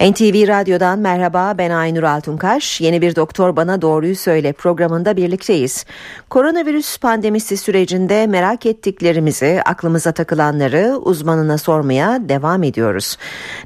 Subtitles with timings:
[0.00, 2.80] NTV Radyo'dan merhaba ben Aynur Altunkaş.
[2.80, 5.84] Yeni bir Doktor Bana Doğruyu Söyle programında birlikteyiz.
[6.30, 13.16] Koronavirüs pandemisi sürecinde merak ettiklerimizi, aklımıza takılanları uzmanına sormaya devam ediyoruz.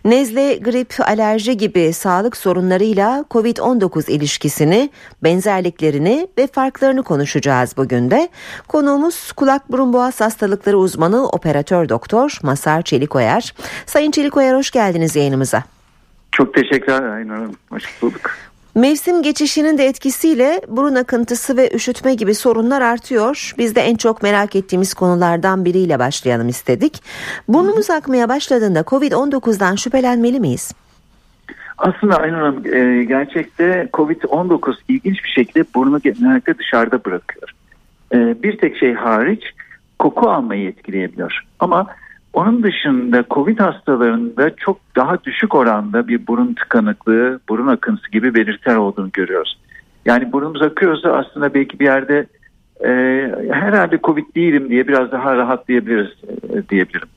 [0.04, 4.90] Nezle, grip, alerji gibi sağlık sorunlarıyla COVID-19 ilişkisini,
[5.22, 8.28] benzerliklerini ve farklarını konuşacağız bugün de.
[8.68, 13.54] Konuğumuz kulak burun boğaz hastalıkları uzmanı operatör doktor Masar Çelikoyer.
[13.86, 15.62] Sayın Çelikoyer hoş geldiniz yayınımıza.
[16.32, 17.52] Çok teşekkürler Aynur Hanım.
[17.70, 18.30] Hoş bulduk.
[18.74, 23.52] Mevsim geçişinin de etkisiyle burun akıntısı ve üşütme gibi sorunlar artıyor.
[23.58, 27.02] Biz de en çok merak ettiğimiz konulardan biriyle başlayalım istedik.
[27.48, 30.74] Burnumuz akmaya başladığında Covid-19'dan şüphelenmeli miyiz?
[31.78, 37.50] Aslında Aynur Hanım e, gerçekte Covid-19 ilginç bir şekilde burnu genellikle dışarıda bırakıyor.
[38.14, 39.44] E, bir tek şey hariç
[39.98, 41.40] koku almayı etkileyebiliyor.
[41.60, 41.86] Ama
[42.32, 48.76] onun dışında COVID hastalarında çok daha düşük oranda bir burun tıkanıklığı, burun akıntısı gibi belirtiler
[48.76, 49.58] olduğunu görüyoruz.
[50.04, 52.26] Yani burnumuz akıyorsa aslında belki bir yerde
[52.84, 52.90] e,
[53.50, 56.10] herhalde Covid değilim diye biraz daha rahatlayabiliriz
[56.52, 57.08] e, diyebilirim.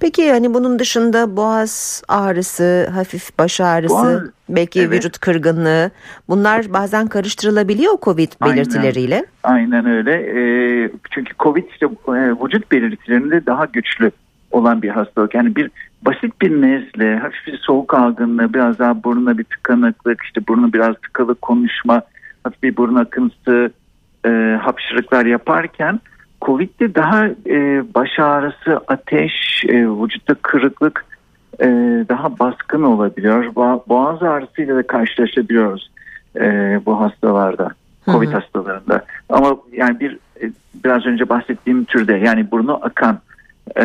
[0.00, 4.92] Peki hani bunun dışında boğaz ağrısı, hafif baş ağrısı, boğaz, belki evet.
[4.92, 5.90] vücut kırgınlığı
[6.28, 9.26] bunlar bazen karıştırılabiliyor Covid belirtileriyle.
[9.42, 10.12] Aynen, aynen öyle.
[10.12, 12.12] E, çünkü Covid işte e,
[12.44, 14.10] vücut belirtilerinde daha güçlü
[14.54, 15.34] olan bir hastalık.
[15.34, 15.70] Yani bir
[16.02, 20.96] basit bir nezle, hafif bir soğuk algınlığı, biraz daha burnuna bir tıkanıklık, işte burnu biraz
[20.96, 22.02] tıkalı konuşma,
[22.44, 23.70] hafif bir burun akıntısı,
[24.26, 26.00] e, hapşırıklar yaparken
[26.42, 31.04] Covid'de daha e, baş ağrısı, ateş, e, vücutta kırıklık
[31.60, 31.66] e,
[32.08, 33.54] daha baskın olabiliyor.
[33.88, 35.90] Boğaz ağrısıyla da karşılaşabiliyoruz
[36.36, 37.70] e, bu hastalarda.
[38.06, 38.34] Covid hı hı.
[38.36, 39.04] hastalarında.
[39.28, 40.52] Ama yani bir e,
[40.84, 43.18] biraz önce bahsettiğim türde yani burnu akan
[43.76, 43.82] e,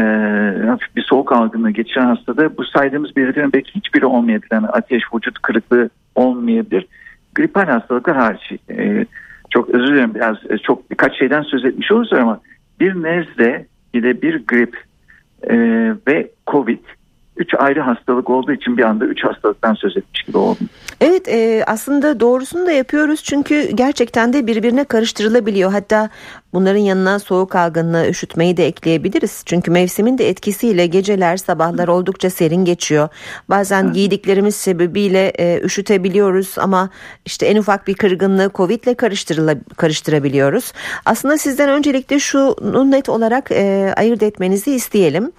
[0.67, 4.49] hafif bir soğuk algınlığı geçiren hastada bu saydığımız belirtilerin belki hiçbiri olmayabilir.
[4.51, 6.87] Yani ateş, vücut kırıklığı olmayabilir.
[7.35, 8.51] Gripal hastalıklar hariç.
[8.69, 9.05] E,
[9.49, 12.39] çok özür dilerim biraz e, çok birkaç şeyden söz etmiş oluruz ama
[12.79, 14.77] bir nezle bir de bir grip
[15.43, 15.57] e,
[16.07, 16.79] ve covid
[17.39, 20.69] üç ayrı hastalık olduğu için bir anda üç hastalıktan söz etmiş gibi oldum.
[21.01, 25.71] Evet e, aslında doğrusunu da yapıyoruz çünkü gerçekten de birbirine karıştırılabiliyor.
[25.71, 26.09] Hatta
[26.53, 29.43] bunların yanına soğuk algınlığı, üşütmeyi de ekleyebiliriz.
[29.45, 33.09] Çünkü mevsimin de etkisiyle geceler, sabahlar oldukça serin geçiyor.
[33.49, 33.95] Bazen evet.
[33.95, 36.89] giydiklerimiz sebebiyle e, üşütebiliyoruz ama
[37.25, 38.95] işte en ufak bir kırgınlığı Covid ile
[39.77, 40.73] karıştırabiliyoruz.
[41.05, 45.31] Aslında sizden öncelikle şunu net olarak e, ayırt etmenizi isteyelim.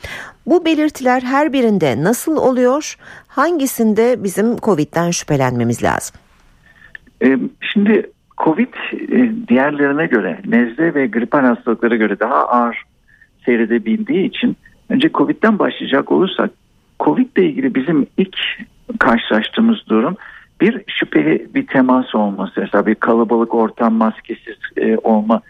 [0.51, 2.97] Bu belirtiler her birinde nasıl oluyor?
[3.29, 6.17] Hangisinde bizim Covid'den şüphelenmemiz lazım?
[7.23, 7.39] Ee,
[7.73, 12.83] şimdi Covid e, diğerlerine göre nezle ve gripal hastalıklara göre daha ağır
[13.45, 14.57] seyredebildiği için
[14.89, 16.51] önce Covid'den başlayacak olursak
[17.01, 18.37] Covid ile ilgili bizim ilk
[18.99, 20.17] karşılaştığımız durum
[20.61, 22.61] bir şüpheli bir temas olması.
[22.61, 25.41] Mesela bir kalabalık ortam maskesiz e, olma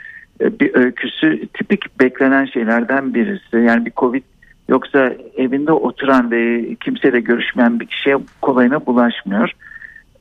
[0.41, 3.57] e, bir öyküsü tipik beklenen şeylerden birisi.
[3.57, 4.23] Yani bir Covid
[4.71, 9.51] Yoksa evinde oturan ve kimseyle görüşmeyen bir kişiye kolayına bulaşmıyor.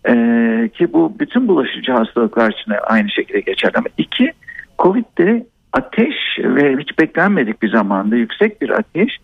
[0.08, 3.74] Ee, ki bu bütün bulaşıcı hastalıklar için aynı şekilde geçerli.
[3.78, 4.32] Ama iki,
[4.80, 9.18] Covid'de ateş ve hiç beklenmedik bir zamanda yüksek bir ateş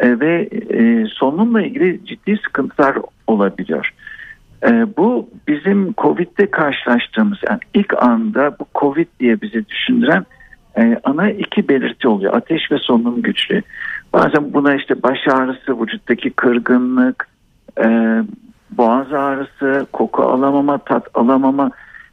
[0.00, 2.96] e, ve e, solunumla ilgili ciddi sıkıntılar
[3.26, 3.90] olabiliyor.
[4.62, 10.26] E, bu bizim Covid'de karşılaştığımız yani ilk anda bu Covid diye bizi düşündüren
[10.78, 12.34] e, ana iki belirti oluyor.
[12.34, 13.62] Ateş ve solunum güçlüğü.
[14.16, 17.28] Bazen buna işte baş ağrısı, vücuttaki kırgınlık,
[17.78, 17.86] e,
[18.70, 21.70] boğaz ağrısı, koku alamama, tat alamama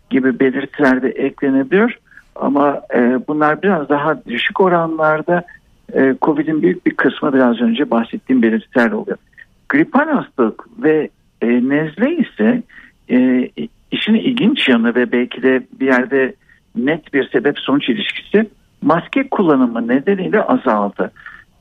[0.10, 1.98] gibi belirtiler de eklenebiliyor.
[2.36, 5.44] Ama e, bunlar biraz daha düşük oranlarda
[5.94, 9.18] e, COVID'in büyük bir kısmı biraz önce bahsettiğim belirtiler oluyor.
[9.70, 11.10] Gripal hastalık ve
[11.42, 12.64] e, nezle ise
[13.10, 13.50] e,
[13.92, 16.34] işin ilginç yanı ve belki de bir yerde
[16.76, 18.50] net bir sebep sonuç ilişkisi
[18.82, 21.12] maske kullanımı nedeniyle azaldı.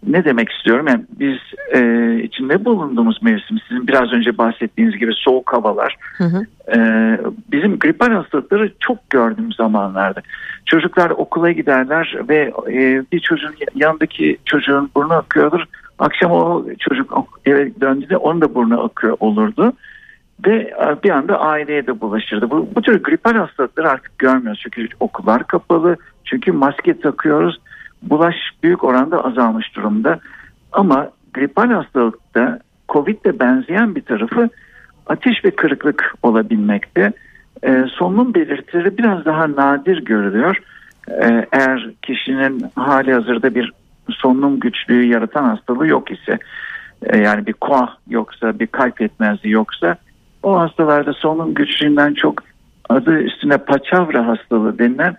[0.06, 0.86] Ne demek istiyorum?
[0.88, 1.38] Yani biz
[1.74, 6.46] e, içinde bulunduğumuz mevsim sizin biraz önce bahsettiğiniz gibi soğuk havalar hı hı.
[6.76, 6.78] E,
[7.52, 10.20] bizim gripal hastalıkları çok gördüğüm zamanlarda.
[10.66, 15.64] Çocuklar okula giderler ve e, bir çocuğun yanındaki çocuğun burnu akıyordur.
[15.98, 19.72] Akşam o çocuk eve döndüğünde onun da burnu akıyor olurdu
[20.46, 22.50] ve e, bir anda aileye de bulaşırdı.
[22.50, 27.60] Bu, bu tür gripal hastalıkları artık görmüyoruz çünkü okullar kapalı, çünkü maske takıyoruz.
[28.02, 30.20] Bulaş büyük oranda azalmış durumda.
[30.72, 32.58] Ama gripal hastalıkta
[32.88, 34.48] Covid'le benzeyen bir tarafı
[35.06, 37.12] ateş ve kırıklık olabilmekte.
[37.62, 40.62] E, solunum belirtileri biraz daha nadir görülüyor.
[41.08, 43.72] E, eğer kişinin hali hazırda bir
[44.10, 46.38] solunum güçlüğü yaratan hastalığı yok ise
[47.02, 49.96] e, yani bir koah yoksa bir kalp yetmezliği yoksa
[50.42, 52.42] o hastalarda solunum güçlüğünden çok
[52.88, 55.16] adı üstüne paçavra hastalığı denilen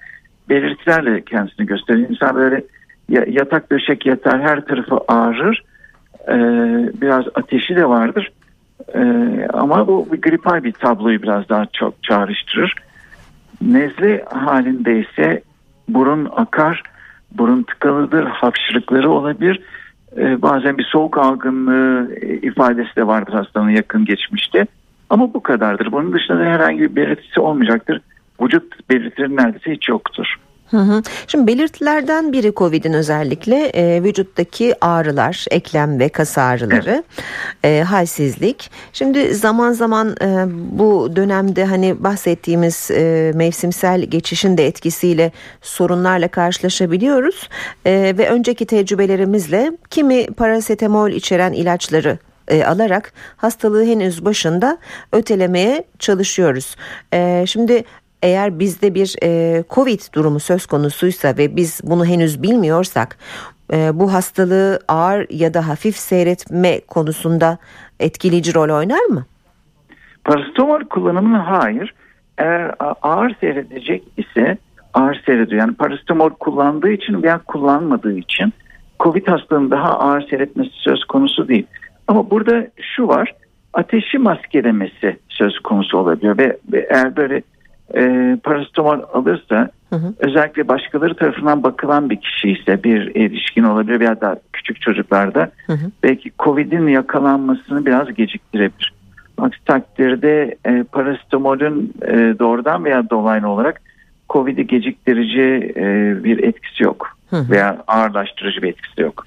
[0.50, 2.10] belirtilerle kendisini gösterir.
[2.10, 2.64] İnsan böyle
[3.10, 5.64] yatak döşek yatar her tarafı ağrır
[6.28, 6.36] e,
[7.02, 8.32] biraz ateşi de vardır
[8.94, 9.02] e,
[9.54, 12.76] ama bu bir gripal bir tabloyu biraz daha çok çağrıştırır.
[13.62, 15.42] Nezle halinde ise
[15.88, 16.84] burun akar,
[17.32, 19.60] burun tıkalıdır, hapşırıkları olabilir.
[20.18, 24.66] Ee, bazen bir soğuk algınlığı e, ifadesi de vardır hastanın yakın geçmişte.
[25.10, 25.92] Ama bu kadardır.
[25.92, 28.02] Bunun dışında herhangi bir belirtisi olmayacaktır.
[28.42, 30.26] Vücut belirtileri neredeyse hiç yoktur.
[31.28, 37.04] Şimdi belirtilerden biri COVID'in özellikle e, vücuttaki ağrılar, eklem ve kas ağrıları,
[37.64, 38.72] e, halsizlik.
[38.94, 40.46] Şimdi zaman zaman e,
[40.78, 45.32] bu dönemde hani bahsettiğimiz e, mevsimsel geçişin de etkisiyle
[45.62, 47.50] sorunlarla karşılaşabiliyoruz.
[47.86, 54.78] E, ve önceki tecrübelerimizle kimi parasetamol içeren ilaçları e, alarak hastalığı henüz başında
[55.12, 56.76] ötelemeye çalışıyoruz.
[57.14, 57.84] E, şimdi
[58.24, 63.18] eğer bizde bir e, Covid durumu söz konusuysa ve biz bunu henüz bilmiyorsak
[63.74, 67.58] e, bu hastalığı ağır ya da hafif seyretme konusunda
[68.00, 69.26] etkileyici rol oynar mı?
[70.24, 71.94] Parasetamol kullanımına hayır.
[72.38, 72.72] Eğer
[73.02, 74.58] ağır seyredecek ise
[74.94, 75.62] ağır seyrediyor.
[75.62, 78.54] Yani parasetamol kullandığı için veya kullanmadığı için
[79.00, 81.66] Covid hastalığının daha ağır seyretmesi söz konusu değil.
[82.08, 83.34] Ama burada şu var
[83.74, 87.42] ateşi maskelemesi söz konusu olabiliyor ve, ve eğer böyle
[87.96, 90.14] e, parasetamol alırsa hı hı.
[90.20, 95.74] özellikle başkaları tarafından bakılan bir kişi ise bir erişkin olabilir veya da küçük çocuklarda hı
[95.74, 95.92] hı.
[96.04, 98.94] belki Covid'in yakalanmasını biraz geciktirebilir.
[99.38, 103.82] Aksi takdirde e, parasetamolün e, doğrudan veya dolaylı olarak
[104.30, 105.84] Covid'i geciktirici e,
[106.24, 109.26] bir etkisi yok veya ağırlaştırıcı bir etkisi yok.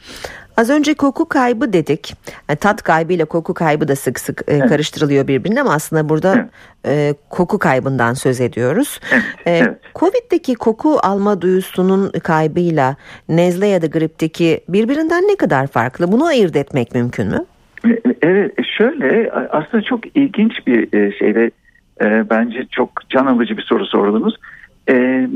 [0.56, 2.14] Az önce koku kaybı dedik.
[2.48, 4.68] Yani tat kaybı ile koku kaybı da sık sık e, evet.
[4.68, 6.50] karıştırılıyor birbirine ama aslında burada evet.
[6.86, 9.00] e, koku kaybından söz ediyoruz.
[9.12, 9.24] Evet.
[9.46, 9.78] E, evet.
[9.94, 12.96] Covid'deki koku alma duyusunun kaybıyla
[13.28, 16.12] nezle ya da gripteki birbirinden ne kadar farklı?
[16.12, 17.44] Bunu ayırt etmek mümkün mü?
[17.86, 21.50] E, evet şöyle aslında çok ilginç bir e, şey ve
[22.00, 24.36] e, bence çok can alıcı bir soru sordunuz.
[24.88, 25.26] E,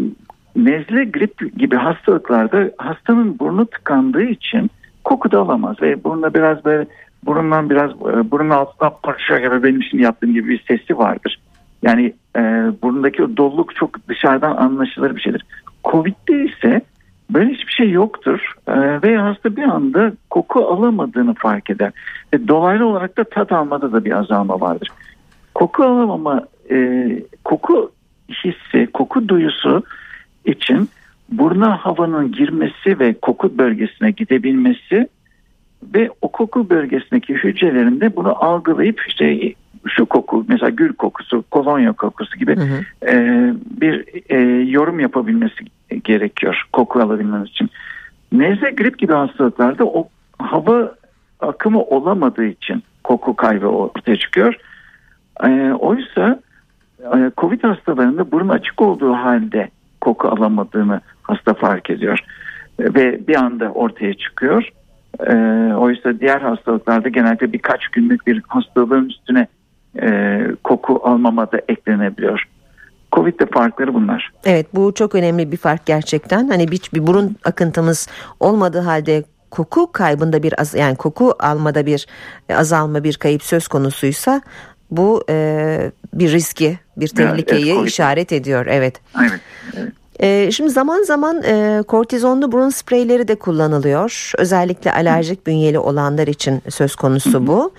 [0.57, 4.71] nezle grip gibi hastalıklarda hastanın burnu tıkandığı için
[5.05, 6.87] koku da alamaz ve burnunda biraz böyle
[7.25, 11.41] burundan biraz e, burun altından parça gibi benim şimdi yaptığım gibi bir sesi vardır.
[11.83, 12.41] Yani e,
[12.83, 15.45] burundaki o doluluk çok dışarıdan anlaşılır bir şeydir.
[15.85, 16.81] Covid'de ise
[17.31, 21.93] böyle hiçbir şey yoktur e, ve hasta bir anda koku alamadığını fark eder.
[22.35, 24.89] Ve dolaylı olarak da tat almada da bir azalma vardır.
[25.55, 27.09] Koku alamama, e,
[27.45, 27.91] koku
[28.45, 29.83] hissi, koku duyusu
[30.45, 30.89] için
[31.33, 35.09] buruna havanın girmesi ve koku bölgesine gidebilmesi
[35.95, 39.55] ve o koku bölgesindeki hücrelerinde bunu algılayıp işte
[39.89, 42.85] şu koku mesela gül kokusu, kolonya kokusu gibi hı hı.
[43.11, 43.15] E,
[43.81, 44.39] bir e,
[44.71, 45.65] yorum yapabilmesi
[46.05, 47.71] gerekiyor koku alabilmemiz için.
[48.33, 50.09] Nezle grip gibi hastalıklarda o
[50.39, 50.95] hava
[51.41, 54.57] akımı olamadığı için koku kaybı ortaya çıkıyor.
[55.45, 56.41] E, oysa
[57.01, 59.71] e, Covid hastalarında burun açık olduğu halde
[60.01, 62.19] koku alamadığını hasta fark ediyor
[62.81, 64.69] ve bir anda ortaya çıkıyor.
[65.27, 65.35] E,
[65.75, 69.47] oysa diğer hastalıklarda genelde birkaç günlük bir hastalığın üstüne
[70.03, 72.45] e, koku almama da eklenebiliyor.
[73.13, 74.33] Covid'de farkları bunlar.
[74.45, 76.49] Evet bu çok önemli bir fark gerçekten.
[76.49, 78.09] Hani bir, bir burun akıntımız
[78.41, 82.07] olmadığı halde koku kaybında bir az, yani koku almada bir
[82.55, 84.41] azalma bir kayıp söz konusuysa
[84.91, 88.67] bu e, bir riski bir tehlikeyi evet, işaret ediyor.
[88.67, 89.01] Evet.
[89.21, 89.41] Evet.
[89.77, 89.93] evet.
[90.23, 94.33] E, şimdi zaman zaman e, kortizonlu burun spreyleri de kullanılıyor.
[94.39, 97.73] Özellikle alerjik bünyeli olanlar için söz konusu bu.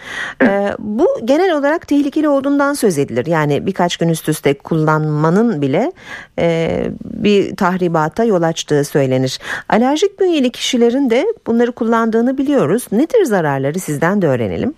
[0.43, 3.25] E, bu genel olarak tehlikeli olduğundan söz edilir.
[3.25, 5.91] Yani birkaç gün üst üste kullanmanın bile
[6.39, 9.39] e, bir tahribata yol açtığı söylenir.
[9.69, 12.87] Alerjik bünyeli kişilerin de bunları kullandığını biliyoruz.
[12.91, 14.73] Nedir zararları sizden de öğrenelim.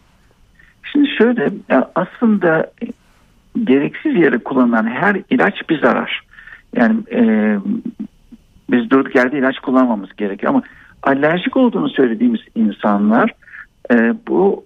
[0.91, 1.49] Şimdi şöyle
[1.95, 2.71] aslında
[3.63, 6.21] gereksiz yere kullanılan her ilaç bir zarar.
[6.75, 7.57] Yani e,
[8.71, 10.63] biz durduk yerde ilaç kullanmamız gerekiyor ama
[11.03, 13.33] alerjik olduğunu söylediğimiz insanlar
[13.91, 14.65] e, bu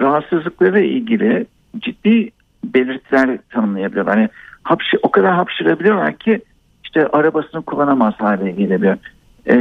[0.00, 1.46] rahatsızlıklara ilgili
[1.78, 2.30] ciddi
[2.64, 4.16] belirtiler tanımlayabiliyorlar.
[4.16, 4.28] Yani
[4.62, 6.40] hapşı, o kadar hapşırabiliyorlar ki
[6.84, 8.96] işte arabasını kullanamaz hale gelebiliyor.
[9.46, 9.54] E,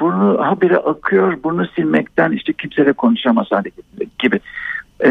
[0.00, 3.70] burnu habire akıyor, burnu silmekten işte kimseyle konuşamaz hale
[4.18, 4.40] gibi.
[5.04, 5.10] E,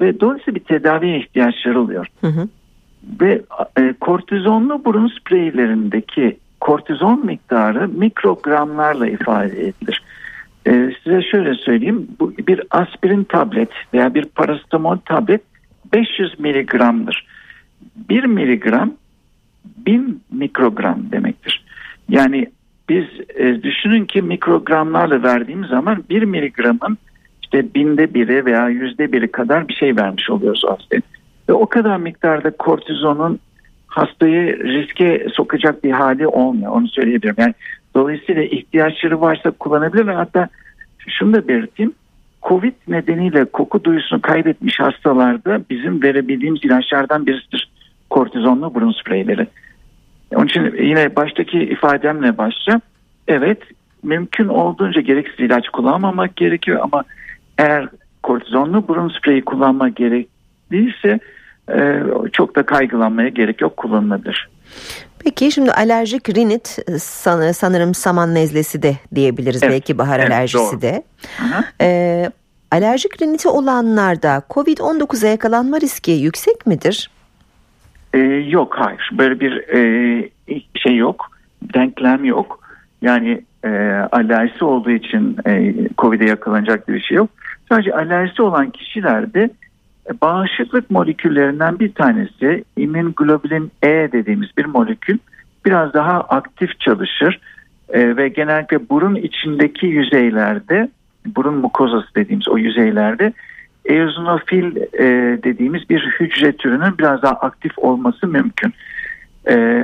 [0.00, 2.06] ve dolayısıyla bir tedaviye ihtiyaçları oluyor.
[2.20, 2.48] Hı hı
[3.20, 3.42] ve
[3.78, 10.02] e, kortizonlu burun spreylerindeki kortizon miktarı mikrogramlarla ifade edilir.
[10.66, 12.08] Ee, size şöyle söyleyeyim.
[12.20, 15.40] Bu bir aspirin tablet veya bir parasetamol tablet
[15.92, 17.26] 500 miligramdır.
[18.08, 18.94] 1 miligram
[19.64, 21.64] 1000 mikrogram demektir.
[22.08, 22.46] Yani
[22.88, 26.98] biz e, düşünün ki mikrogramlarla verdiğimiz zaman 1 miligramın
[27.52, 31.02] işte binde biri veya yüzde biri kadar bir şey vermiş oluyoruz aslında.
[31.48, 33.38] Ve o kadar miktarda kortizonun
[33.86, 36.72] hastayı riske sokacak bir hali olmuyor.
[36.72, 37.34] Onu söyleyebilirim.
[37.38, 37.54] Yani
[37.94, 40.14] dolayısıyla ihtiyaçları varsa kullanabilirler.
[40.14, 40.48] Hatta
[41.08, 41.92] şunu da belirteyim.
[42.42, 47.70] Covid nedeniyle koku duyusunu kaybetmiş hastalarda bizim verebildiğimiz ilaçlardan birisidir.
[48.10, 49.46] Kortizonlu burun spreyleri.
[50.34, 52.80] Onun için yine baştaki ifademle başlayacağım.
[53.28, 53.58] Evet
[54.02, 57.04] mümkün olduğunca gereksiz ilaç kullanmamak gerekiyor ama
[57.58, 57.88] eğer
[58.22, 61.20] kortizonlu burun spreyi kullanmak gerekliyse
[61.74, 64.48] e, çok da kaygılanmaya gerek yok kullanılabilir.
[65.24, 66.78] Peki şimdi alerjik rinit
[67.54, 70.82] sanırım saman nezlesi de diyebiliriz evet, belki bahar evet, alerjisi doğru.
[70.82, 71.02] de.
[71.80, 72.30] Ee,
[72.70, 77.10] alerjik riniti olanlarda COVID-19'a yakalanma riski yüksek midir?
[78.14, 78.18] Ee,
[78.48, 80.30] yok hayır böyle bir e,
[80.76, 81.26] şey yok
[81.74, 82.60] denklem yok.
[83.02, 83.68] Yani e,
[84.12, 87.30] alerjisi olduğu için e, COVID'e yakalanacak bir şey yok.
[87.72, 89.50] Sadece alerjisi olan kişilerde
[90.10, 95.18] e, bağışıklık moleküllerinden bir tanesi immunoglobulin E dediğimiz bir molekül
[95.64, 97.40] biraz daha aktif çalışır
[97.88, 100.88] e, ve genellikle burun içindeki yüzeylerde
[101.36, 103.32] burun mukozası dediğimiz o yüzeylerde
[103.84, 105.04] eozinofil e,
[105.42, 108.72] dediğimiz bir hücre türünün biraz daha aktif olması mümkün.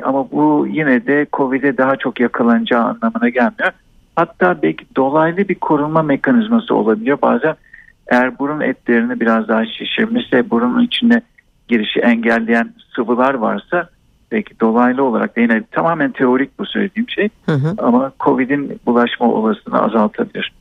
[0.02, 3.72] Ama bu yine de COVID'e daha çok yakalanacağı anlamına gelmiyor.
[4.16, 7.18] Hatta belki dolaylı bir korunma mekanizması olabiliyor.
[7.22, 7.54] Bazen
[8.08, 11.22] eğer burun etlerini biraz daha şişirmişse burunun içine
[11.68, 13.88] girişi engelleyen sıvılar varsa
[14.32, 17.74] belki dolaylı olarak da yine tamamen teorik bu söylediğim şey hı hı.
[17.78, 20.52] ama COVID'in bulaşma olasılığını azaltabilir.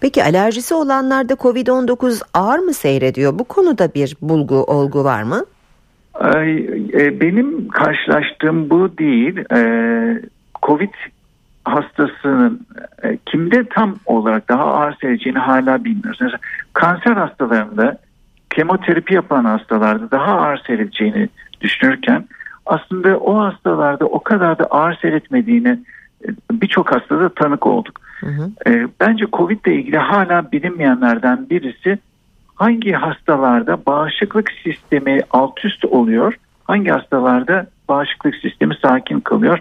[0.00, 3.38] Peki alerjisi olanlarda COVID-19 ağır mı seyrediyor?
[3.38, 5.44] Bu konuda bir bulgu, olgu var mı?
[6.92, 9.38] E, benim karşılaştığım bu değil.
[9.52, 9.60] E,
[10.62, 10.92] Covid
[11.64, 12.66] hastasının
[13.02, 16.18] e, kimde tam olarak daha ağır seyredeceğini hala bilmiyoruz.
[16.20, 16.38] Mesela
[16.76, 17.98] kanser hastalarında
[18.50, 21.28] kemoterapi yapan hastalarda daha ağır seyredeceğini
[21.60, 22.24] düşünürken
[22.66, 25.78] aslında o hastalarda o kadar da ağır seyretmediğini
[26.52, 28.00] birçok hastada tanık olduk.
[28.20, 28.50] Hı hı.
[29.00, 31.98] Bence Covid ile ilgili hala bilinmeyenlerden birisi
[32.54, 39.58] hangi hastalarda bağışıklık sistemi alt üst oluyor, hangi hastalarda bağışıklık sistemi sakin kalıyor,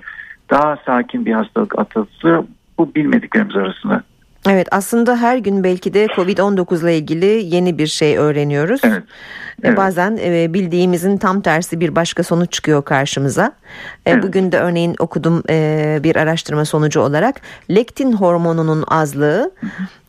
[0.49, 2.43] daha sakin bir hastalık atılıyor.
[2.77, 4.03] Bu bilmediklerimiz arasında.
[4.49, 8.81] Evet aslında her gün belki de Covid-19 ile ilgili yeni bir şey öğreniyoruz.
[8.83, 9.03] Evet.
[9.63, 9.77] Evet.
[9.77, 13.45] Bazen e, bildiğimizin tam tersi bir başka sonuç çıkıyor karşımıza.
[14.05, 14.23] E, evet.
[14.23, 19.51] Bugün de örneğin okudum e, bir araştırma sonucu olarak lektin hormonunun azlığı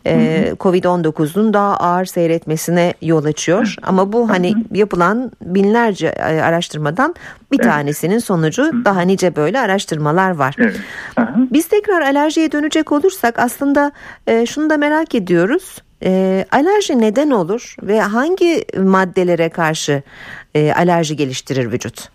[0.06, 3.74] e, Covid-19'un daha ağır seyretmesine yol açıyor.
[3.82, 7.14] Ama bu hani yapılan binlerce e, araştırmadan
[7.52, 7.70] bir evet.
[7.70, 10.54] tanesinin sonucu daha nice böyle araştırmalar var.
[10.58, 10.80] Evet.
[11.52, 13.92] Biz tekrar alerjiye dönecek olursak aslında
[14.26, 15.82] e, şunu da merak ediyoruz.
[16.04, 20.02] E, alerji neden olur ve hangi maddelere karşı
[20.54, 22.08] e, alerji geliştirir vücut?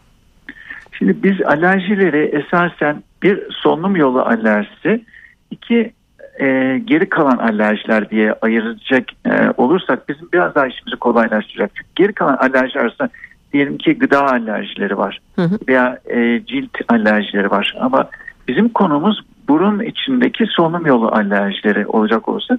[0.91, 5.05] Şimdi biz alerjileri esasen bir solunum yolu alerjisi,
[5.51, 5.93] iki
[6.40, 11.72] e, geri kalan alerjiler diye ayıracak e, olursak bizim biraz daha işimizi kolaylaştıracak.
[11.76, 13.10] Çünkü geri kalan alerjiler arasında
[13.54, 15.60] diyelim ki gıda alerjileri var hı hı.
[15.68, 17.76] veya e, cilt alerjileri var.
[17.80, 18.10] Ama
[18.48, 22.58] bizim konumuz burun içindeki solunum yolu alerjileri olacak olursa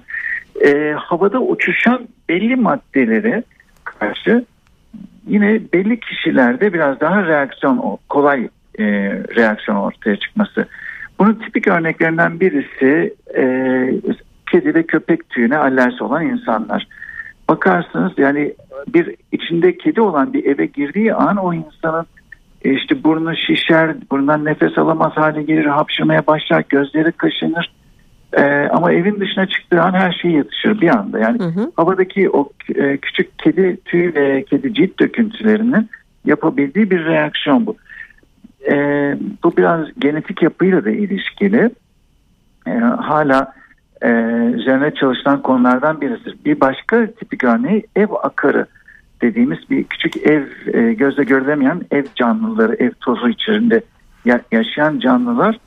[0.65, 3.43] e, havada uçuşan belli maddelere
[3.83, 4.45] karşı
[5.27, 8.49] yine belli kişilerde biraz daha reaksiyon kolay
[8.79, 8.83] e,
[9.35, 10.65] reaksiyon ortaya çıkması
[11.19, 13.43] bunun tipik örneklerinden birisi e,
[14.51, 16.87] kedi ve köpek tüyüne alerjisi olan insanlar.
[17.49, 18.53] Bakarsınız yani
[18.87, 22.05] bir içinde kedi olan bir eve girdiği an o insanın
[22.65, 27.71] e, işte burnu şişer, burnundan nefes alamaz hale gelir, hapşırmaya başlar, gözleri kaşınır.
[28.37, 31.19] Ee, ama evin dışına çıktığı an her şey yatışır bir anda.
[31.19, 31.71] Yani hı hı.
[31.75, 35.89] havadaki o e, küçük kedi tüy ve kedi cilt döküntülerinin
[36.25, 37.75] yapabildiği bir reaksiyon bu.
[38.71, 38.75] E,
[39.43, 41.69] bu biraz genetik yapıyla da ilişkili.
[42.67, 43.53] E, hala
[44.01, 44.09] e,
[44.55, 46.45] üzerine çalışılan konulardan birisi.
[46.45, 48.65] Bir başka tipik örneği ev akarı
[49.21, 50.43] dediğimiz bir küçük ev
[50.73, 53.81] e, gözle görülemeyen ev canlıları, ev tozu içerisinde
[54.51, 55.57] yaşayan canlılar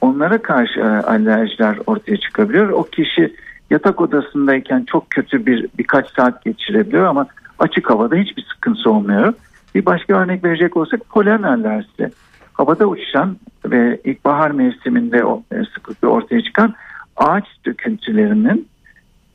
[0.00, 2.68] onlara karşı e, alerjiler ortaya çıkabiliyor.
[2.68, 3.34] O kişi
[3.70, 7.26] yatak odasındayken çok kötü bir birkaç saat geçirebiliyor ama
[7.58, 9.32] açık havada hiçbir sıkıntısı olmuyor.
[9.74, 12.10] Bir başka örnek verecek olsak polen alerjisi
[12.54, 15.16] havada uçuşan ve ilkbahar mevsiminde
[15.52, 16.74] e, sıklıkla ortaya çıkan
[17.16, 18.68] ağaç döküntülerinin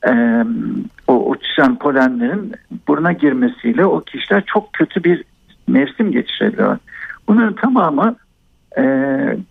[0.07, 0.43] e,
[1.07, 2.53] o uçuşan polenlerin
[2.87, 5.23] buruna girmesiyle o kişiler çok kötü bir
[5.67, 6.79] mevsim geçirebiliyorlar.
[7.27, 8.15] Bunların tamamı
[8.77, 8.83] e,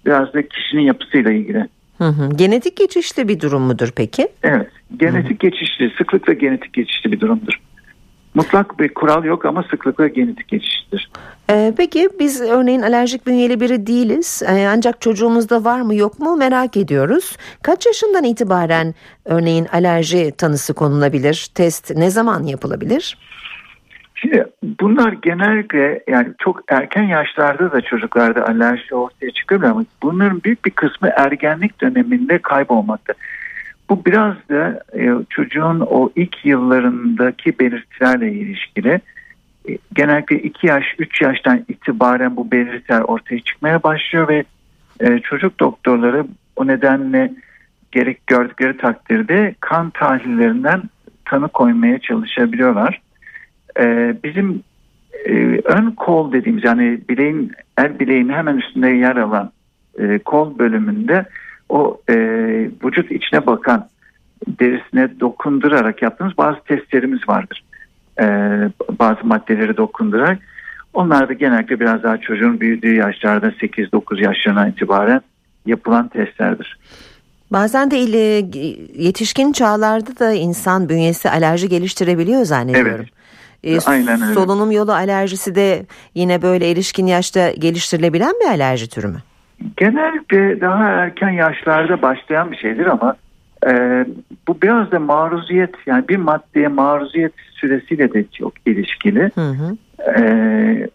[0.06, 1.68] biraz da kişinin yapısıyla ilgili.
[1.98, 2.30] Hı hı.
[2.36, 4.28] Genetik geçişli bir durum mudur peki?
[4.42, 4.70] Evet.
[4.96, 5.50] Genetik hı hı.
[5.50, 7.60] geçişli, sıklıkla genetik geçişli bir durumdur.
[8.34, 11.10] Mutlak bir kural yok ama sıklıkla genetik geçiştir.
[11.50, 16.36] Ee, peki biz örneğin alerjik bünyeli biri değiliz ee, ancak çocuğumuzda var mı yok mu
[16.36, 17.36] merak ediyoruz.
[17.62, 18.94] Kaç yaşından itibaren
[19.24, 21.50] örneğin alerji tanısı konulabilir?
[21.54, 23.16] Test ne zaman yapılabilir?
[24.14, 24.44] Şimdi
[24.80, 30.70] bunlar genellikle yani çok erken yaşlarda da çocuklarda alerji ortaya çıkıyor ama bunların büyük bir
[30.70, 33.14] kısmı ergenlik döneminde kaybolmakta.
[33.88, 39.00] Bu biraz da e, çocuğun o ilk yıllarındaki belirtilerle ilişkili.
[39.68, 44.44] E, genellikle 2 yaş 3 yaştan itibaren bu belirtiler ortaya çıkmaya başlıyor ve
[45.00, 46.26] e, çocuk doktorları
[46.56, 47.32] o nedenle
[47.92, 50.82] gerek gördükleri takdirde kan tahlillerinden
[51.24, 53.00] tanı koymaya çalışabiliyorlar.
[53.80, 54.62] E, bizim
[55.64, 59.52] ön kol dediğimiz yani bileğin el bileğin hemen üstünde yer alan
[60.24, 61.24] kol bölümünde
[61.68, 62.14] o e,
[62.84, 63.88] vücut içine bakan
[64.46, 67.64] derisine dokundurarak yaptığımız bazı testlerimiz vardır.
[68.20, 68.24] E,
[68.98, 70.38] bazı maddeleri dokundurarak.
[70.94, 75.20] Onlar da genellikle biraz daha çocuğun büyüdüğü yaşlarda 8-9 yaşlarına itibaren
[75.66, 76.78] yapılan testlerdir.
[77.52, 77.96] Bazen de
[79.02, 83.06] yetişkin çağlarda da insan bünyesi alerji geliştirebiliyor zannediyorum.
[83.64, 83.84] Evet.
[83.86, 84.34] Ee, Aynen öyle.
[84.34, 89.22] Solunum yolu alerjisi de yine böyle erişkin yaşta geliştirilebilen bir alerji türü mü?
[89.76, 93.16] Genellikle daha erken yaşlarda başlayan bir şeydir ama
[93.66, 94.04] e,
[94.48, 99.30] bu biraz da maruziyet yani bir maddeye maruziyet süresiyle de çok ilişkili.
[99.34, 99.76] Hı hı.
[100.20, 100.88] E,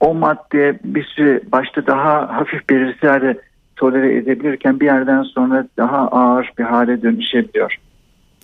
[0.00, 3.40] o madde bir süre başta daha hafif belirtilerde
[3.76, 7.76] tolere edebilirken bir yerden sonra daha ağır bir hale dönüşebiliyor.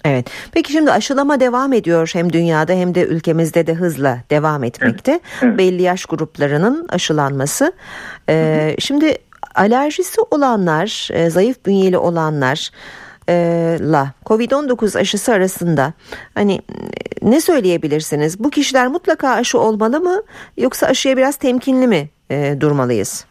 [0.05, 0.31] Evet.
[0.53, 5.13] Peki şimdi aşılama devam ediyor hem dünyada hem de ülkemizde de hızla devam etmekte.
[5.13, 5.59] Evet, evet.
[5.59, 7.73] Belli yaş gruplarının aşılanması.
[8.29, 9.15] Ee, şimdi
[9.59, 12.71] alerjisi olanlar, e, zayıf bünyeli olanlar
[13.29, 13.35] e,
[13.81, 15.93] la Covid-19 aşısı arasında
[16.35, 16.61] hani
[17.23, 18.45] ne söyleyebilirsiniz?
[18.45, 20.23] Bu kişiler mutlaka aşı olmalı mı
[20.57, 23.27] yoksa aşıya biraz temkinli mi e, durmalıyız?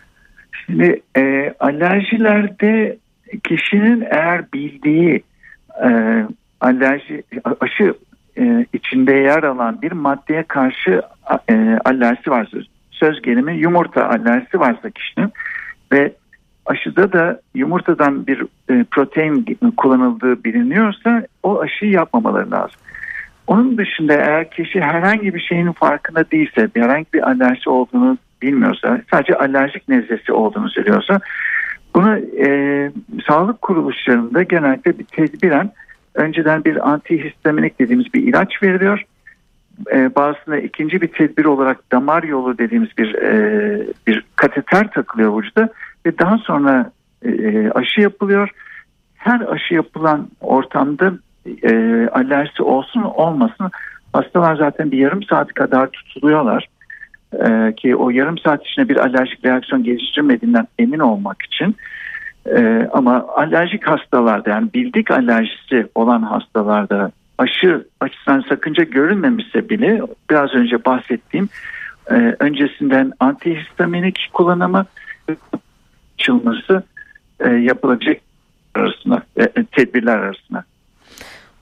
[0.65, 2.97] Şimdi e, alerjilerde
[3.43, 5.23] kişinin eğer bildiği
[5.83, 5.89] e,
[6.61, 7.23] alerji
[7.59, 7.93] aşı
[8.37, 11.01] e, içinde yer alan bir maddeye karşı
[11.49, 12.57] e, alerjisi varsa
[12.91, 15.31] söz gelimi yumurta alerjisi varsa kişinin
[15.91, 16.13] ve
[16.65, 22.79] aşıda da yumurtadan bir e, protein kullanıldığı biliniyorsa o aşıyı yapmamaları lazım.
[23.47, 29.35] Onun dışında eğer kişi herhangi bir şeyin farkında değilse, herhangi bir alerji olduğunu bilmiyorsa, sadece
[29.35, 31.19] alerjik nezlesi olduğunu söylüyorsa,
[31.95, 32.91] bunu e,
[33.27, 35.71] sağlık kuruluşlarında genellikle bir tedbiren
[36.15, 39.03] önceden bir antihistaminik dediğimiz bir ilaç veriliyor.
[39.93, 45.69] E, bazısına ikinci bir tedbir olarak damar yolu dediğimiz bir e, bir kateter takılıyor vücuda
[46.05, 46.91] ve daha sonra
[47.25, 48.49] e, aşı yapılıyor.
[49.15, 51.13] Her aşı yapılan ortamda
[51.63, 51.73] e,
[52.11, 53.71] alerjisi olsun olmasın
[54.13, 56.67] hastalar zaten bir yarım saat kadar tutuluyorlar.
[57.33, 61.75] E, ki o yarım saat içinde bir alerjik reaksiyon geliştirmediğinden emin olmak için.
[62.45, 70.53] E, ama alerjik hastalarda yani bildik alerjisi olan hastalarda aşı açısından sakınca görünmemişse bile biraz
[70.53, 71.49] önce bahsettiğim
[72.11, 74.85] e, öncesinden antihistaminik kullanımı
[76.19, 76.83] açılması
[77.39, 78.17] e, yapılacak
[78.75, 80.63] arasında e, tedbirler arasında.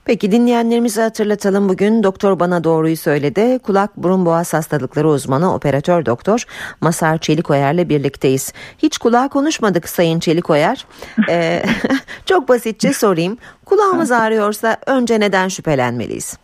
[0.06, 3.60] Peki dinleyenlerimize hatırlatalım bugün doktor bana doğruyu söyledi.
[3.60, 6.44] Kulak burun boğaz hastalıkları uzmanı operatör doktor
[6.82, 8.54] Masar Çelikoyer'le birlikteyiz.
[8.78, 10.86] Hiç kulağa konuşmadık Sayın Çelikoyer.
[11.30, 11.63] ee,
[12.26, 13.38] çok basitçe sorayım.
[13.65, 16.39] Kulağımız ağrıyorsa önce neden şüphelenmeliyiz?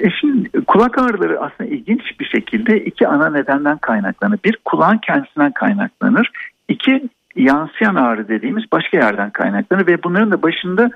[0.00, 4.38] E şimdi kulak ağrıları aslında ilginç bir şekilde iki ana nedenden kaynaklanır.
[4.44, 6.30] Bir kulağın kendisinden kaynaklanır.
[6.68, 10.90] İki yansıyan ağrı dediğimiz başka yerden kaynaklanır ve bunların da başında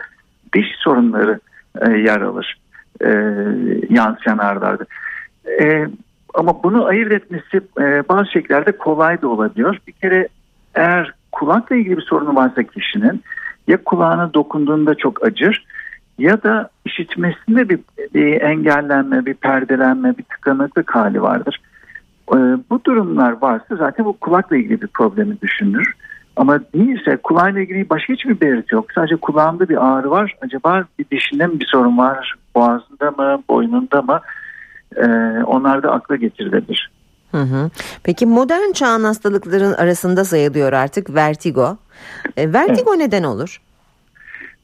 [0.52, 1.40] diş sorunları
[1.80, 2.58] e, yer alır.
[3.00, 3.08] E,
[3.90, 4.84] yansıyan ağrılarda.
[5.60, 5.86] E,
[6.34, 9.76] ama bunu ayırt etmesi e, bazı şekillerde kolay da olabiliyor.
[9.86, 10.28] Bir kere
[10.74, 13.22] eğer kulakla ilgili bir sorunu varsa kişinin
[13.68, 15.64] ya kulağına dokunduğunda çok acır
[16.18, 17.78] ya da işitmesinde bir,
[18.14, 21.60] bir engellenme, bir perdelenme, bir tıkanıklık hali vardır.
[22.30, 22.36] E,
[22.70, 25.94] bu durumlar varsa zaten bu kulakla ilgili bir problemi düşünür.
[26.36, 28.92] Ama değilse kulağıyla ilgili başka hiçbir belirti yok.
[28.94, 30.34] Sadece kulağında bir ağrı var.
[30.40, 32.34] Acaba bir dişinde mi bir sorun var?
[32.54, 33.42] Boğazında mı?
[33.48, 34.20] Boynunda mı?
[34.96, 35.06] Ee,
[35.46, 36.90] onlar da akla getirilebilir.
[37.30, 37.70] Hı hı.
[38.02, 41.76] Peki modern çağın hastalıkların arasında sayılıyor artık vertigo.
[42.36, 42.98] E, vertigo evet.
[42.98, 43.60] neden olur?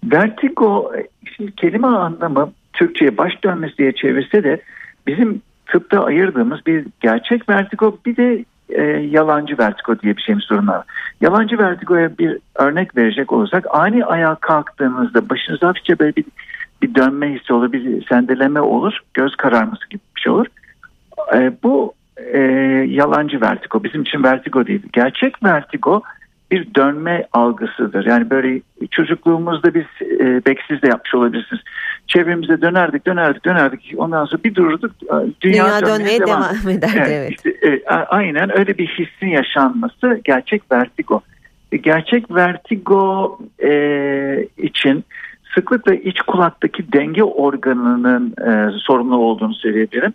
[0.04, 0.92] Vertigo
[1.36, 4.60] şimdi kelime anlamı Türkçe'ye baş dönmesi diye çevirse de
[5.06, 10.66] bizim tıpta ayırdığımız bir gerçek vertigo bir de e, yalancı vertigo diye bir şeyimiz sorun
[10.66, 10.84] var.
[11.20, 16.24] Yalancı vertigoya bir örnek verecek olursak ani ayağa kalktığınızda başınızda hafifçe böyle bir,
[16.82, 20.46] bir dönme hissi olur, bir sendeleme olur, göz kararması gibi bir şey olur.
[21.34, 22.38] E, bu e,
[22.88, 24.82] yalancı vertigo bizim için vertigo değil.
[24.92, 26.02] Gerçek vertigo
[26.50, 28.06] bir dönme algısıdır.
[28.06, 28.60] Yani böyle
[28.90, 31.62] çocukluğumuzda biz e, beksiz de yapmış olabilirsiniz.
[32.06, 33.94] Çevremize dönerdik, dönerdik, dönerdik.
[33.96, 34.92] Ondan sonra bir dururduk.
[35.00, 36.94] Dünya, dünya dönmeye devam, devam ederdi.
[36.96, 37.08] Evet.
[37.10, 37.30] evet.
[37.30, 41.22] Işte, e, aynen öyle bir hissin yaşanması gerçek vertigo.
[41.72, 45.04] E, gerçek vertigo e, için
[45.54, 50.12] sıklıkla iç kulaktaki denge organının e, sorumlu olduğunu söyleyebilirim.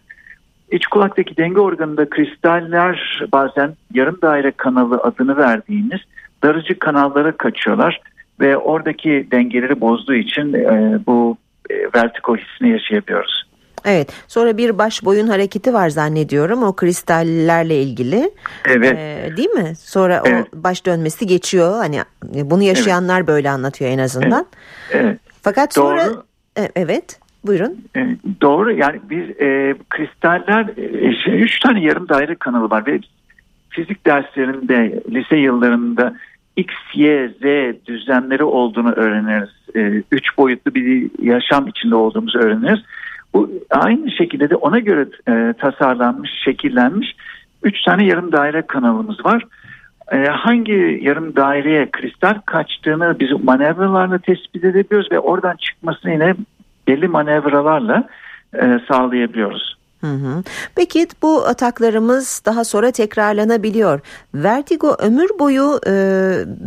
[0.72, 6.02] İç kulaktaki denge organında kristaller bazen yarım daire kanalı adını verdiğimiz
[6.44, 8.02] darıcı kanallara kaçıyorlar
[8.40, 11.38] ve oradaki dengeleri bozduğu için e, bu
[11.70, 13.46] e, vertigo hissini yaşayabiliyoruz.
[13.86, 18.32] Evet sonra bir baş boyun hareketi var zannediyorum o kristallerle ilgili.
[18.66, 18.98] Evet.
[18.98, 19.76] Ee, değil mi?
[19.76, 20.48] Sonra evet.
[20.54, 23.28] o baş dönmesi geçiyor hani bunu yaşayanlar evet.
[23.28, 24.46] böyle anlatıyor en azından.
[24.92, 25.06] Evet.
[25.06, 25.20] evet.
[25.42, 26.24] Fakat sonra Doğru.
[26.58, 27.20] E, evet.
[27.46, 27.78] Buyurun.
[27.96, 28.00] E,
[28.42, 33.00] doğru yani bir e, kristaller e, şey, üç tane yarım daire kanalı var ve
[33.76, 36.16] fizik derslerinde lise yıllarında
[36.56, 37.44] X, Y, Z
[37.86, 39.50] düzenleri olduğunu öğreniriz.
[39.76, 42.80] E, üç boyutlu bir yaşam içinde olduğumuzu öğreniriz.
[43.34, 47.16] Bu aynı şekilde de ona göre e, tasarlanmış, şekillenmiş
[47.64, 49.44] üç tane yarım daire kanalımız var.
[50.12, 56.36] E, hangi yarım daireye kristal kaçtığını biz manevralarla tespit edebiliyoruz ve oradan çıkmasını yine
[56.88, 58.08] belli manevralarla
[58.54, 59.75] e, sağlayabiliyoruz.
[60.06, 60.44] Hı hı.
[60.76, 64.00] Peki bu ataklarımız daha sonra tekrarlanabiliyor.
[64.34, 65.92] Vertigo ömür boyu e,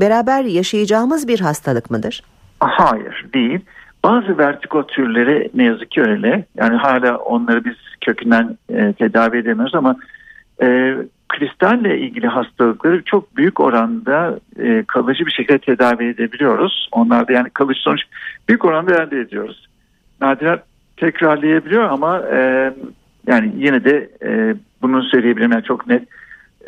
[0.01, 2.23] beraber yaşayacağımız bir hastalık mıdır?
[2.61, 3.61] Hayır değil.
[4.05, 6.45] Bazı vertigo türleri ne yazık ki öyle.
[6.57, 9.97] Yani hala onları biz kökünden e, tedavi edemiyoruz ama
[10.63, 10.97] e,
[11.29, 16.89] kristalle ilgili hastalıkları çok büyük oranda e, kalıcı bir şekilde tedavi edebiliyoruz.
[16.93, 18.03] Onlarda yani kalıcı sonuç
[18.49, 19.69] büyük oranda elde ediyoruz
[20.21, 20.59] nadiren
[20.97, 22.73] tekrarlayabiliyor ama e,
[23.29, 26.09] yani yine de e, bunu söyleyebilirim yani çok net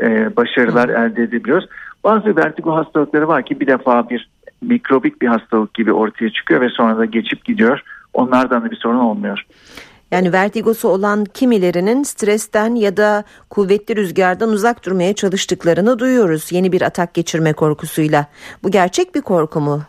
[0.02, 0.92] e, başarılar Hı.
[0.92, 1.68] elde edebiliyoruz.
[2.04, 4.28] Bazı vertigo hastalıkları var ki bir defa bir
[4.62, 7.82] mikrobik bir hastalık gibi ortaya çıkıyor ve sonra da geçip gidiyor.
[8.14, 9.46] Onlardan da bir sorun olmuyor.
[10.10, 16.82] Yani vertigosu olan kimilerinin stresten ya da kuvvetli rüzgardan uzak durmaya çalıştıklarını duyuyoruz yeni bir
[16.82, 18.26] atak geçirme korkusuyla.
[18.62, 19.82] Bu gerçek bir korku mu?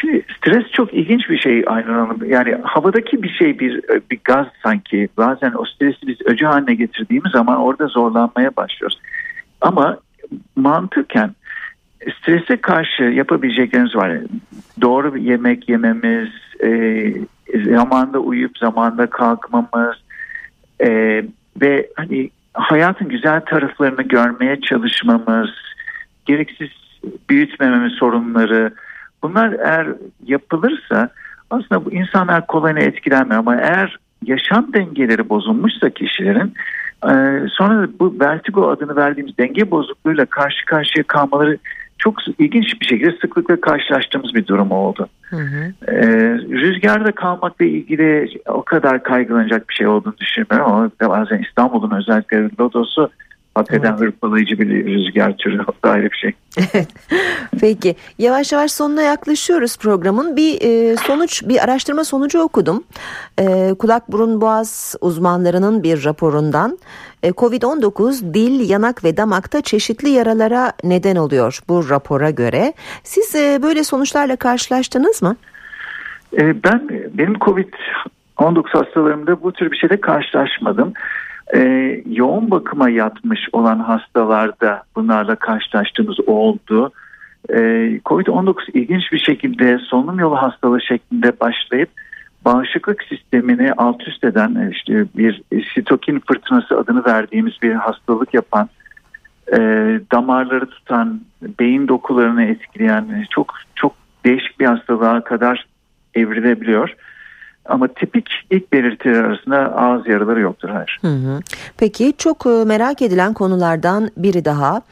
[0.00, 2.18] Şimdi stres çok ilginç bir şey Aynur Hanım.
[2.26, 5.08] Yani havadaki bir şey bir, bir gaz sanki.
[5.16, 8.98] Bazen o stresi biz öcü haline getirdiğimiz zaman orada zorlanmaya başlıyoruz.
[9.60, 9.98] Ama
[10.56, 11.30] mantıken
[12.20, 14.12] strese karşı yapabileceklerimiz var.
[14.80, 16.28] Doğru bir yemek yememiz,
[16.64, 17.12] e,
[17.64, 19.96] zamanda uyuyup zamanda kalkmamız
[20.80, 21.22] e,
[21.60, 25.50] ve hani hayatın güzel taraflarını görmeye çalışmamız,
[26.26, 26.68] gereksiz
[27.30, 28.72] büyütmememiz sorunları,
[29.22, 29.88] Bunlar eğer
[30.26, 31.08] yapılırsa
[31.50, 36.54] aslında bu insanlar kolayına etkilenmiyor ama eğer yaşam dengeleri bozulmuşsa kişilerin
[37.04, 37.12] e,
[37.48, 41.58] sonra bu vertigo adını verdiğimiz denge bozukluğuyla karşı karşıya kalmaları
[41.98, 45.08] çok ilginç bir şekilde sıklıkla karşılaştığımız bir durum oldu.
[45.22, 45.72] Hı hı.
[45.88, 46.06] Ee,
[46.38, 53.10] rüzgarda kalmakla ilgili o kadar kaygılanacak bir şey olduğunu düşünmüyorum ama bazen İstanbul'un özellikle lodosu
[53.56, 54.00] Hakikaten evet.
[54.00, 56.32] hırpalayıcı bir rüzgar türü ayrı bir şey.
[57.60, 60.36] Peki yavaş yavaş sonuna yaklaşıyoruz programın.
[60.36, 62.84] Bir e, sonuç bir araştırma sonucu okudum.
[63.38, 66.78] E, kulak burun boğaz uzmanlarının bir raporundan.
[67.22, 72.72] E, Covid-19 dil, yanak ve damakta çeşitli yaralara neden oluyor bu rapora göre.
[73.02, 75.36] Siz e, böyle sonuçlarla karşılaştınız mı?
[76.38, 80.92] E, ben benim Covid-19 hastalarımda bu tür bir şeyle karşılaşmadım
[81.54, 81.60] e,
[82.10, 86.92] yoğun bakıma yatmış olan hastalarda bunlarla karşılaştığımız oldu.
[87.50, 87.56] E,
[88.04, 91.88] Covid-19 ilginç bir şekilde solunum yolu hastalığı şeklinde başlayıp
[92.44, 95.42] bağışıklık sistemini alt üst eden e, işte bir
[95.74, 98.68] sitokin fırtınası adını verdiğimiz bir hastalık yapan
[99.52, 99.58] e,
[100.12, 101.20] damarları tutan
[101.60, 103.92] beyin dokularını etkileyen çok çok
[104.24, 105.66] değişik bir hastalığa kadar
[106.14, 106.96] evrilebiliyor.
[107.68, 110.98] Ama tipik ilk belirtiler arasında ağız yaraları yoktur hayır.
[111.00, 111.40] Hı hı.
[111.78, 114.82] Peki çok e, merak edilen konulardan biri daha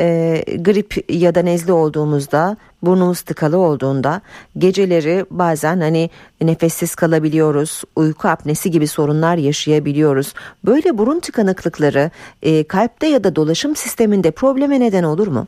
[0.00, 4.20] e, grip ya da nezle olduğumuzda burnumuz tıkalı olduğunda
[4.58, 6.10] geceleri bazen hani
[6.42, 10.34] nefessiz kalabiliyoruz uyku apnesi gibi sorunlar yaşayabiliyoruz.
[10.66, 12.10] Böyle burun tıkanıklıkları
[12.42, 15.46] e, kalpte ya da dolaşım sisteminde probleme neden olur mu?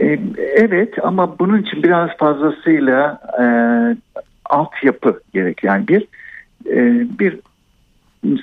[0.00, 0.18] E,
[0.56, 3.44] evet ama bunun için biraz fazlasıyla e,
[4.48, 5.64] altyapı gerek.
[5.64, 6.06] Yani bir
[6.66, 7.38] e, bir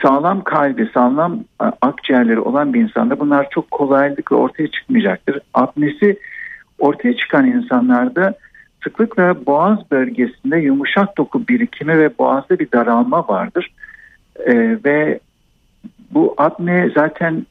[0.01, 1.39] sağlam kalbi, sağlam
[1.81, 5.39] akciğerleri olan bir insanda bunlar çok kolaylıkla ortaya çıkmayacaktır.
[5.53, 6.19] Apnesi
[6.79, 8.33] ortaya çıkan insanlarda
[8.83, 13.71] sıklıkla boğaz bölgesinde yumuşak doku birikimi ve boğazda bir daralma vardır.
[14.45, 15.19] Ee, ve
[16.11, 17.45] bu apne zaten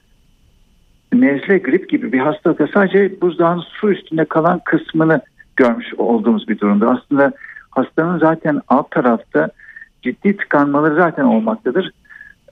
[1.13, 5.21] nezle, grip gibi bir hastalıkta sadece buzdağın su üstünde kalan kısmını
[5.57, 6.91] görmüş olduğumuz bir durumda.
[6.91, 7.33] Aslında
[7.75, 9.49] hastanın zaten alt tarafta
[10.03, 11.91] ciddi tıkanmaları zaten olmaktadır.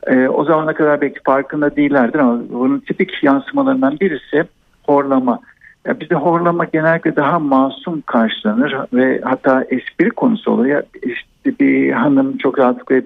[0.07, 4.45] E, o zamana kadar belki farkında değillerdir ama bunun tipik yansımalarından birisi
[4.83, 5.39] horlama.
[5.87, 10.83] Ya bizde horlama genellikle daha masum karşılanır ve hatta espri konusu oluyor.
[11.03, 12.97] İşte bir hanım çok rahatlıkla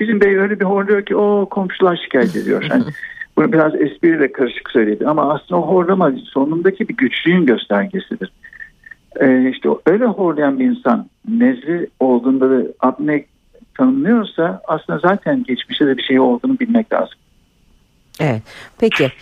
[0.00, 2.66] bizim bey öyle bir horluyor ki o komşular şikayet ediyor.
[2.70, 2.84] Yani
[3.36, 8.32] bunu biraz espriyle karışık söyledi ama aslında o horlama sonundaki bir güçlüğün göstergesidir.
[9.20, 13.24] Ee, işte öyle horlayan bir insan nezle olduğunda da apne
[13.74, 17.18] tanımlıyorsa aslında zaten geçmişte de bir şey olduğunu bilmek lazım.
[18.20, 18.42] Evet.
[18.78, 19.12] Peki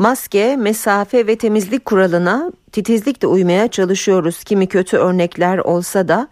[0.00, 4.44] maske, mesafe ve temizlik kuralına titizlikle uymaya çalışıyoruz.
[4.44, 6.28] Kimi kötü örnekler olsa da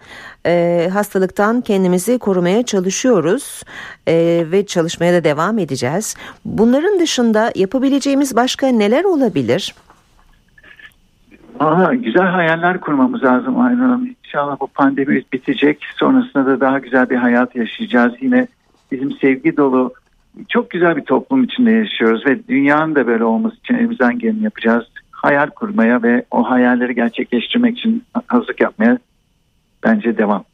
[0.46, 3.62] e, hastalıktan kendimizi korumaya çalışıyoruz
[4.08, 6.14] e, ve çalışmaya da devam edeceğiz.
[6.44, 9.74] Bunların dışında yapabileceğimiz başka neler olabilir?
[11.58, 14.14] Aa, güzel hayaller kurmamız lazım Aynur Hanım.
[14.24, 15.84] İnşallah bu pandemi bitecek.
[15.96, 18.12] Sonrasında da daha güzel bir hayat yaşayacağız.
[18.20, 18.46] Yine
[18.92, 19.92] bizim sevgi dolu
[20.48, 24.84] çok güzel bir toplum içinde yaşıyoruz ve dünyanın da böyle olması için elimizden geleni yapacağız.
[25.10, 28.98] Hayal kurmaya ve o hayalleri gerçekleştirmek için hazırlık yapmaya
[29.84, 30.44] bence devam.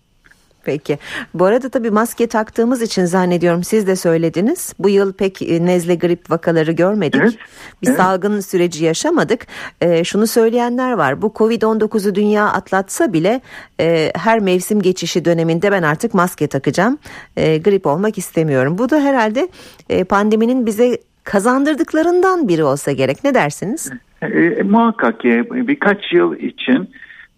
[0.65, 0.99] Peki.
[1.35, 4.75] Bu arada tabii maske taktığımız için zannediyorum siz de söylediniz.
[4.79, 7.21] Bu yıl pek e, nezle grip vakaları görmedik.
[7.21, 7.37] Evet.
[7.83, 7.97] Bir evet.
[7.97, 9.47] salgın süreci yaşamadık.
[9.81, 11.23] E, şunu söyleyenler var.
[11.23, 13.41] Bu Covid-19'u dünya atlatsa bile
[13.81, 16.99] e, her mevsim geçişi döneminde ben artık maske takacağım.
[17.37, 18.79] E, grip olmak istemiyorum.
[18.79, 19.49] Bu da herhalde
[19.89, 23.25] e, pandeminin bize kazandırdıklarından biri olsa gerek.
[23.25, 23.91] Ne dersiniz?
[24.23, 26.89] E, e, muhakkak ki birkaç yıl için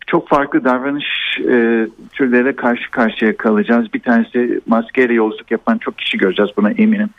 [0.07, 1.07] çok farklı davranış
[1.38, 3.95] e, türlere karşı karşıya kalacağız.
[3.95, 7.11] Bir tanesi maskeyle yolculuk yapan çok kişi göreceğiz buna eminim.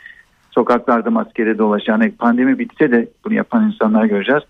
[0.50, 4.42] Sokaklarda maskeyle dolaşan, yani pandemi bitse de bunu yapan insanlar göreceğiz.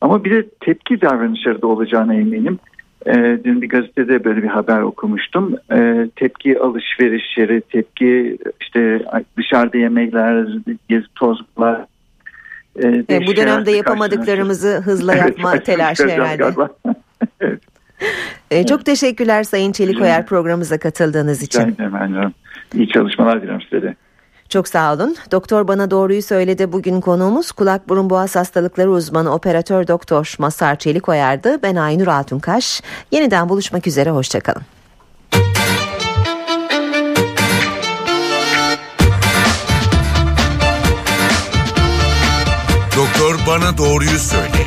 [0.00, 2.58] Ama bir de tepki davranışları da olacağına eminim.
[3.06, 5.54] E, dün bir gazetede böyle bir haber okumuştum.
[5.72, 9.02] E, tepki alışverişleri, tepki işte
[9.36, 10.46] dışarıda yemekler,
[10.88, 11.84] gezi tozlar.
[12.76, 16.44] E, e, bu dönemde yapamadıklarımızı hızla yapma evet, telaşı herhalde.
[17.40, 17.73] evet.
[18.50, 21.60] E, çok teşekkürler Sayın Çelikoyer programımıza katıldığınız için.
[21.60, 22.34] Rica ederim.
[22.74, 23.94] İyi çalışmalar dilerim size de.
[24.48, 25.16] Çok sağ olun.
[25.32, 26.72] Doktor bana doğruyu söyledi.
[26.72, 31.62] Bugün konuğumuz kulak burun boğaz hastalıkları uzmanı operatör doktor Masar Çelikoyer'dı.
[31.62, 32.82] Ben Aynur Altunkaş.
[33.10, 34.10] Yeniden buluşmak üzere.
[34.10, 34.62] Hoşçakalın.
[42.96, 44.66] Doktor bana doğruyu söyle.